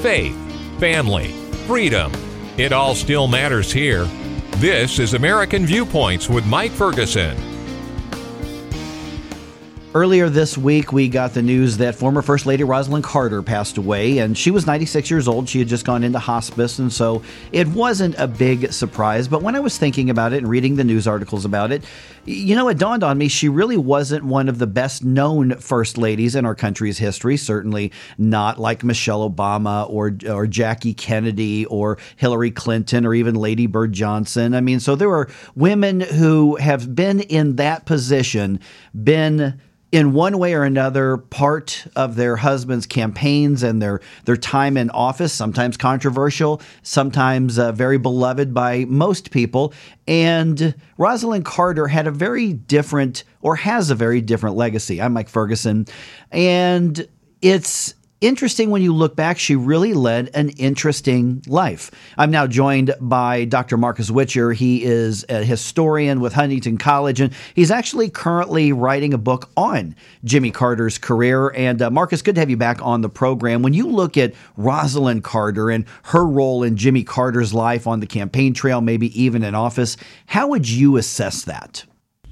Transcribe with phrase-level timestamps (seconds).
[0.00, 0.34] faith,
[0.80, 1.32] family,
[1.66, 2.10] freedom.
[2.56, 4.04] It all still matters here.
[4.56, 7.49] This is American Viewpoints with Mike Ferguson.
[9.92, 14.18] Earlier this week, we got the news that former First Lady Rosalynn Carter passed away,
[14.18, 15.48] and she was 96 years old.
[15.48, 19.26] She had just gone into hospice, and so it wasn't a big surprise.
[19.26, 21.82] But when I was thinking about it and reading the news articles about it,
[22.24, 25.98] you know, it dawned on me she really wasn't one of the best known First
[25.98, 27.36] Ladies in our country's history.
[27.36, 33.66] Certainly not like Michelle Obama or, or Jackie Kennedy or Hillary Clinton or even Lady
[33.66, 34.54] Bird Johnson.
[34.54, 38.60] I mean, so there are women who have been in that position,
[38.94, 39.60] been
[39.92, 44.88] in one way or another part of their husband's campaigns and their their time in
[44.90, 49.72] office sometimes controversial sometimes uh, very beloved by most people.
[50.06, 55.00] And Rosalynn Carter had a very different or has a very different legacy.
[55.00, 55.86] I'm Mike Ferguson.
[56.30, 57.06] And
[57.42, 61.90] it's interesting when you look back, she really led an interesting life.
[62.18, 63.76] I'm now joined by Dr.
[63.76, 64.52] Marcus Witcher.
[64.52, 69.94] He is a historian with Huntingdon College, and he's actually currently writing a book on
[70.24, 71.50] Jimmy Carter's career.
[71.50, 73.62] And uh, Marcus, good to have you back on the program.
[73.62, 78.06] When you look at Rosalynn Carter and her role in Jimmy Carter's life on the
[78.06, 81.84] campaign trail, maybe even in office, how would you assess that?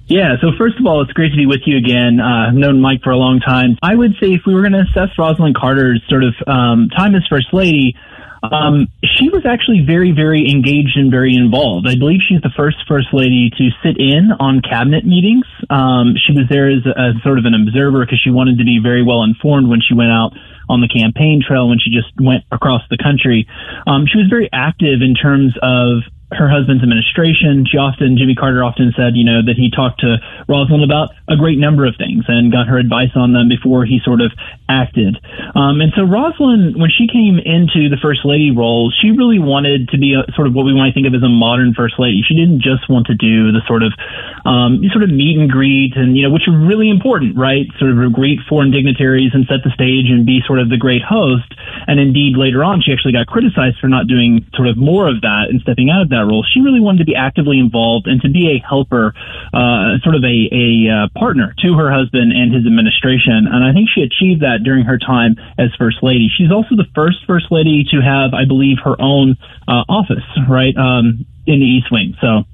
[0.08, 2.18] Yeah, so first of all, it's great to be with you again.
[2.18, 3.76] Uh, I've known Mike for a long time.
[3.82, 7.14] I would say if we were going to assess Rosalynn Carter's sort of um, time
[7.14, 7.94] as First Lady,
[8.42, 11.86] um, she was actually very, very engaged and very involved.
[11.86, 15.44] I believe she's the first First Lady to sit in on cabinet meetings.
[15.68, 18.64] Um, she was there as a, as sort of an observer because she wanted to
[18.64, 20.32] be very well informed when she went out
[20.72, 23.44] on the campaign trail when she just went across the country.
[23.86, 26.00] Um, she was very active in terms of
[26.30, 27.64] her husband's administration.
[27.64, 31.36] She often, Jimmy Carter often said, you know, that he talked to Rosalynn about a
[31.36, 34.32] great number of things and got her advice on them before he sort of
[34.68, 35.16] acted.
[35.56, 39.88] Um, and so Rosalynn, when she came into the first lady role, she really wanted
[39.88, 42.20] to be a, sort of what we might think of as a modern first lady.
[42.20, 43.96] She didn't just want to do the sort of,
[44.44, 47.64] um, sort of meet and greet and, you know, which are really important, right?
[47.80, 51.00] Sort of greet foreign dignitaries and set the stage and be sort of the great
[51.00, 51.48] host.
[51.88, 55.24] And indeed, later on, she actually got criticized for not doing sort of more of
[55.24, 56.42] that and stepping out of that that role.
[56.42, 59.14] She really wanted to be actively involved and to be a helper,
[59.54, 63.46] uh, sort of a, a uh, partner to her husband and his administration.
[63.46, 66.26] And I think she achieved that during her time as First Lady.
[66.26, 69.38] She's also the first First Lady to have, I believe, her own
[69.70, 72.18] uh, office, right, um, in the East Wing.
[72.20, 72.44] So.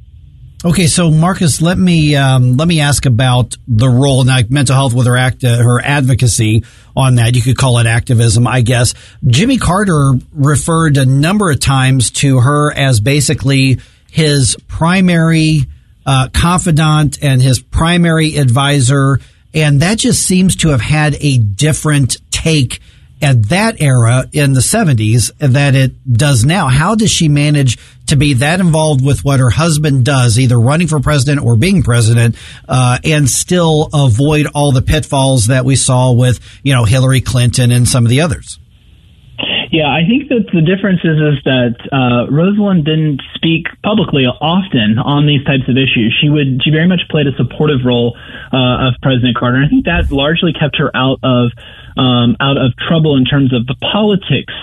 [0.67, 4.95] Okay, so Marcus, let me um, let me ask about the role now mental health
[4.95, 6.65] with her act uh, her advocacy
[6.97, 7.37] on that.
[7.37, 8.95] You could call it activism, I guess.
[9.27, 13.79] Jimmy Carter referred a number of times to her as basically
[14.11, 15.65] his primary
[16.07, 19.21] uh, confidant and his primary advisor,
[19.53, 22.81] and that just seems to have had a different take
[23.23, 26.69] at that era in the 70s that it does now.
[26.69, 30.89] How does she manage to be that involved with what her husband does, either running
[30.89, 32.37] for president or being president,
[32.69, 37.73] uh, and still avoid all the pitfalls that we saw with, you know, Hillary Clinton
[37.73, 38.59] and some of the others?
[39.75, 45.03] Yeah, I think that the difference is is that uh, Rosalynn didn't speak publicly often
[45.03, 46.15] on these types of issues.
[46.15, 48.15] She would she very much played a supportive role
[48.55, 49.59] uh, of President Carter.
[49.59, 51.51] And I think that largely kept her out of
[51.99, 54.55] um, out of trouble in terms of the politics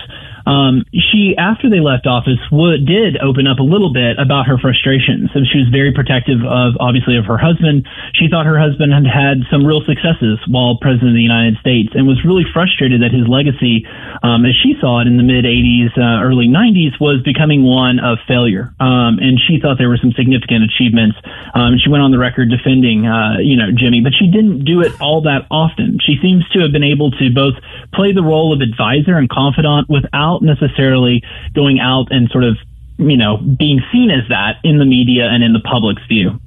[0.45, 4.57] um, she, after they left office, would, did open up a little bit about her
[4.57, 5.29] frustrations.
[5.51, 7.87] She was very protective of, obviously, of her husband.
[8.13, 11.93] She thought her husband had had some real successes while president of the United States
[11.93, 13.85] and was really frustrated that his legacy,
[14.23, 17.99] um, as she saw it in the mid 80s, uh, early 90s, was becoming one
[17.99, 18.73] of failure.
[18.79, 21.17] Um, and she thought there were some significant achievements.
[21.53, 24.81] Um, she went on the record defending, uh, you know, Jimmy, but she didn't do
[24.81, 25.99] it all that often.
[25.99, 27.55] She seems to have been able to both
[27.93, 32.57] play the role of advisor and confidant without without necessarily going out and sort of,
[32.97, 36.39] you know, being seen as that in the media and in the public's view.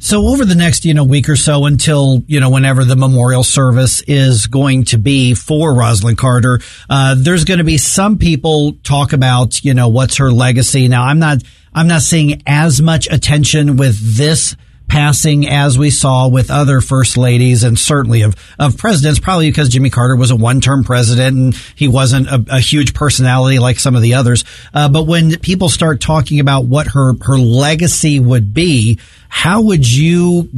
[0.00, 3.42] So over the next, you know, week or so until, you know, whenever the memorial
[3.42, 8.74] service is going to be for Rosalynn Carter, uh, there's going to be some people
[8.82, 10.88] talk about, you know, what's her legacy.
[10.88, 11.38] Now, I'm not,
[11.72, 14.56] I'm not seeing as much attention with this
[14.88, 19.68] passing as we saw with other first ladies and certainly of, of presidents, probably because
[19.68, 23.78] Jimmy Carter was a one term president and he wasn't a, a, huge personality like
[23.78, 24.44] some of the others.
[24.72, 28.98] Uh, but when people start talking about what her, her legacy would be,
[29.28, 30.48] how would you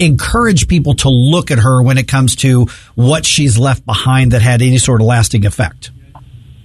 [0.00, 4.42] encourage people to look at her when it comes to what she's left behind that
[4.42, 5.90] had any sort of lasting effect?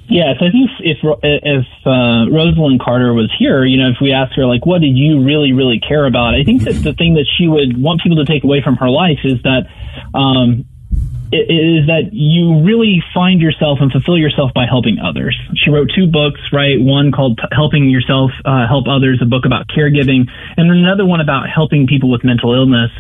[0.10, 4.12] Yeah, so I think if if uh, Rosalynn Carter was here, you know, if we
[4.12, 6.36] asked her like, what did you really really care about?
[6.36, 8.90] I think that the thing that she would want people to take away from her
[8.90, 9.68] life is that
[10.14, 10.66] um,
[11.34, 15.38] is that you really find yourself and fulfill yourself by helping others.
[15.56, 16.80] She wrote two books, right?
[16.80, 21.50] One called Helping Yourself uh, Help Others, a book about caregiving, and another one about
[21.50, 22.92] helping people with mental illness.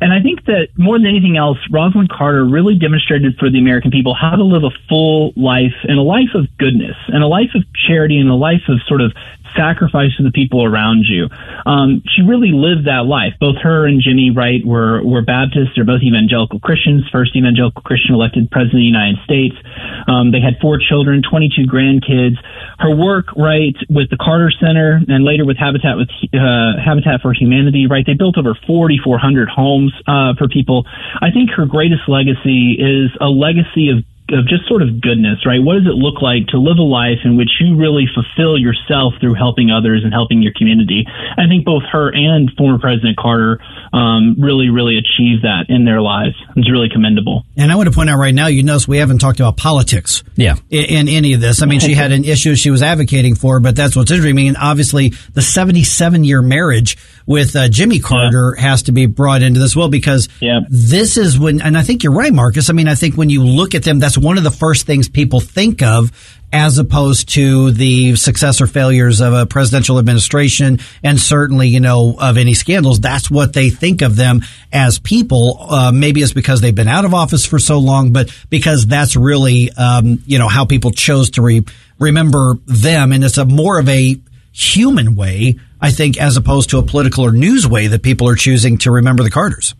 [0.00, 3.90] And I think that more than anything else, Rosalynn Carter really demonstrated for the American
[3.90, 7.54] people how to live a full life and a life of goodness and a life
[7.54, 9.12] of charity and a life of sort of
[9.56, 11.28] sacrifice to the people around you.
[11.64, 13.34] Um, she really lived that life.
[13.40, 15.74] Both her and Jimmy right were were Baptists.
[15.74, 17.04] They're both evangelical Christians.
[17.10, 19.56] First evangelical Christian elected president of the United States.
[20.06, 22.36] Um, they had four children, 22 grandkids.
[22.78, 27.32] Her work, right, with the Carter Center and later with Habitat with uh, Habitat for
[27.32, 30.86] Humanity, right, they built over 4,400 homes uh, for people.
[31.20, 35.62] I think her greatest legacy is a legacy of of just sort of goodness, right?
[35.62, 39.14] What does it look like to live a life in which you really fulfill yourself
[39.20, 41.06] through helping others and helping your community?
[41.06, 43.60] I think both her and former President Carter
[43.92, 46.34] um, really, really achieved that in their lives.
[46.56, 47.44] It's really commendable.
[47.56, 50.24] And I want to point out right now, you notice we haven't talked about politics.
[50.34, 50.56] Yeah.
[50.70, 51.62] In, in any of this.
[51.62, 54.34] I mean, she had an issue she was advocating for, but that's what's interesting.
[54.34, 56.96] I mean, obviously the 77 year marriage
[57.26, 58.62] with uh, Jimmy Carter yeah.
[58.62, 60.60] has to be brought into this well because yeah.
[60.68, 62.70] this is when, and I think you're right, Marcus.
[62.70, 65.08] I mean, I think when you look at them, that's one of the first things
[65.08, 66.12] people think of
[66.52, 72.16] as opposed to the success or failures of a presidential administration and certainly, you know,
[72.20, 73.00] of any scandals.
[73.00, 74.42] That's what they think of them
[74.72, 75.58] as people.
[75.60, 79.16] Uh, maybe it's because they've been out of office for so long, but because that's
[79.16, 81.64] really, um, you know, how people chose to re-
[81.98, 83.12] remember them.
[83.12, 84.16] And it's a more of a
[84.56, 88.36] human way, I think, as opposed to a political or news way that people are
[88.36, 89.74] choosing to remember the Carters.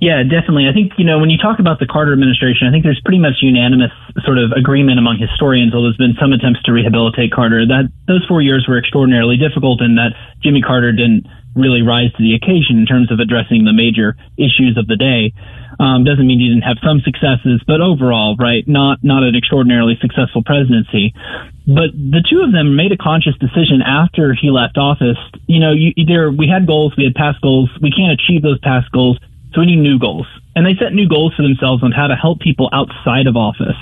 [0.00, 0.64] Yeah, definitely.
[0.64, 3.20] I think, you know, when you talk about the Carter administration, I think there's pretty
[3.20, 3.92] much unanimous
[4.24, 8.24] sort of agreement among historians, although there's been some attempts to rehabilitate Carter, that those
[8.24, 12.80] four years were extraordinarily difficult and that Jimmy Carter didn't really rise to the occasion
[12.80, 15.36] in terms of addressing the major issues of the day.
[15.80, 19.96] Um, doesn't mean he didn't have some successes, but overall, right, not not an extraordinarily
[20.00, 21.14] successful presidency.
[21.66, 25.18] But the two of them made a conscious decision after he left office.
[25.46, 25.92] You know, you,
[26.36, 27.70] we had goals, we had past goals.
[27.80, 29.18] We can't achieve those past goals.
[29.52, 30.26] So we need new goals.
[30.54, 33.76] And they set new goals for themselves on how to help people outside of office.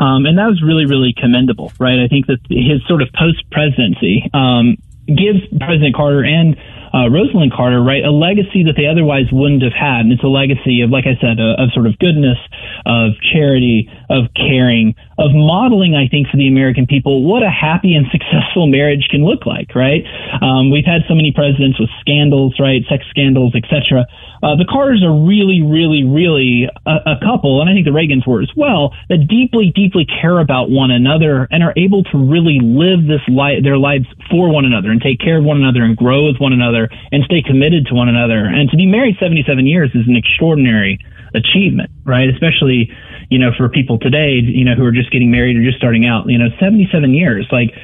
[0.00, 2.00] Um, and that was really, really commendable, right?
[2.00, 4.76] I think that his sort of post presidency um,
[5.06, 6.56] gives President Carter and
[6.94, 10.06] uh, Rosalynn Carter, right, a legacy that they otherwise wouldn't have had.
[10.06, 12.38] And it's a legacy of, like I said, of, of sort of goodness,
[12.86, 17.98] of charity, of caring, of modeling, I think, for the American people what a happy
[17.98, 20.06] and successful marriage can look like, right?
[20.38, 24.06] Um, we've had so many presidents with scandals, right, sex scandals, etc.
[24.42, 28.22] Uh, the Carters are really, really, really a, a couple, and I think the Reagans
[28.22, 32.60] were as well, that deeply, deeply care about one another and are able to really
[32.62, 35.96] live this life, their lives for one another and take care of one another and
[35.96, 38.46] grow with one another and stay committed to one another.
[38.46, 40.98] And to be married 77 years is an extraordinary
[41.34, 42.28] achievement, right?
[42.30, 42.90] Especially,
[43.28, 46.06] you know, for people today, you know, who are just getting married or just starting
[46.06, 47.74] out, you know, 77 years, like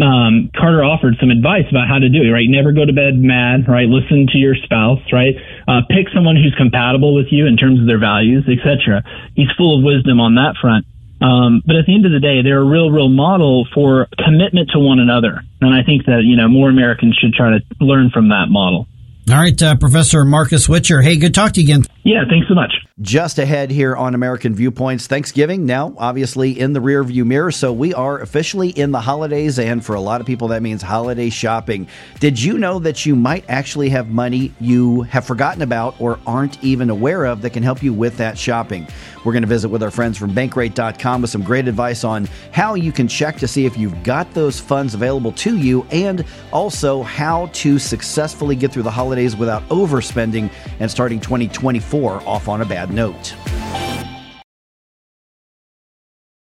[0.00, 2.48] um, Carter offered some advice about how to do it, right?
[2.48, 3.86] Never go to bed mad, right?
[3.86, 5.34] Listen to your spouse, right?
[5.68, 9.02] Uh, pick someone who's compatible with you in terms of their values, etc.
[9.34, 10.86] He's full of wisdom on that front.
[11.20, 14.70] Um, but at the end of the day, they're a real, real model for commitment
[14.70, 15.42] to one another.
[15.60, 18.86] And I think that, you know, more Americans should try to learn from that model.
[19.32, 21.02] All right, uh, Professor Marcus Witcher.
[21.02, 21.84] Hey, good talk to you again.
[22.02, 22.72] Yeah, thanks so much.
[23.00, 27.94] Just ahead here on American Viewpoints, Thanksgiving now obviously in the rearview mirror, so we
[27.94, 31.86] are officially in the holidays, and for a lot of people that means holiday shopping.
[32.18, 36.62] Did you know that you might actually have money you have forgotten about or aren't
[36.64, 38.86] even aware of that can help you with that shopping?
[39.24, 42.74] We're going to visit with our friends from Bankrate.com with some great advice on how
[42.74, 47.02] you can check to see if you've got those funds available to you, and also
[47.02, 50.50] how to successfully get through the holidays without overspending
[50.80, 53.34] and starting 2024 off on a bad note.